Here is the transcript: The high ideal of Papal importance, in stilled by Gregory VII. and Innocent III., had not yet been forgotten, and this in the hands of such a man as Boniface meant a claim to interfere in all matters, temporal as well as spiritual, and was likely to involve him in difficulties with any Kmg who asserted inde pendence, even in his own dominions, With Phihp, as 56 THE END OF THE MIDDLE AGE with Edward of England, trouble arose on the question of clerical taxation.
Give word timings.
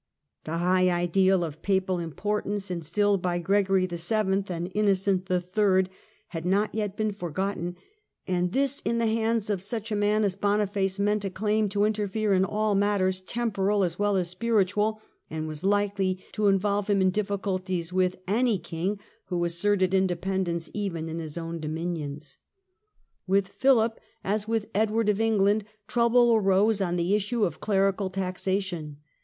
The 0.45 0.57
high 0.57 0.89
ideal 0.89 1.43
of 1.43 1.61
Papal 1.61 1.99
importance, 1.99 2.71
in 2.71 2.81
stilled 2.81 3.21
by 3.21 3.37
Gregory 3.37 3.85
VII. 3.85 4.15
and 4.47 4.71
Innocent 4.73 5.29
III., 5.29 5.85
had 6.29 6.43
not 6.43 6.73
yet 6.73 6.97
been 6.97 7.11
forgotten, 7.11 7.75
and 8.25 8.51
this 8.51 8.81
in 8.83 8.97
the 8.97 9.05
hands 9.05 9.51
of 9.51 9.61
such 9.61 9.91
a 9.91 9.95
man 9.95 10.23
as 10.23 10.35
Boniface 10.35 10.97
meant 10.97 11.23
a 11.23 11.29
claim 11.29 11.69
to 11.69 11.85
interfere 11.85 12.33
in 12.33 12.43
all 12.45 12.73
matters, 12.73 13.21
temporal 13.21 13.83
as 13.83 13.99
well 13.99 14.15
as 14.17 14.27
spiritual, 14.27 14.99
and 15.29 15.47
was 15.47 15.63
likely 15.63 16.25
to 16.31 16.47
involve 16.47 16.89
him 16.89 16.99
in 16.99 17.11
difficulties 17.11 17.93
with 17.93 18.15
any 18.27 18.57
Kmg 18.57 18.97
who 19.25 19.45
asserted 19.45 19.93
inde 19.93 20.19
pendence, 20.19 20.67
even 20.73 21.09
in 21.09 21.19
his 21.19 21.37
own 21.37 21.59
dominions, 21.59 22.39
With 23.27 23.49
Phihp, 23.49 23.97
as 24.23 24.45
56 24.45 24.45
THE 24.47 24.47
END 24.47 24.47
OF 24.47 24.47
THE 24.47 24.47
MIDDLE 24.47 24.47
AGE 24.47 24.47
with 24.47 24.81
Edward 24.81 25.09
of 25.09 25.21
England, 25.21 25.65
trouble 25.87 26.33
arose 26.33 26.81
on 26.81 26.95
the 26.95 27.11
question 27.11 27.43
of 27.43 27.59
clerical 27.61 28.09
taxation. 28.09 28.97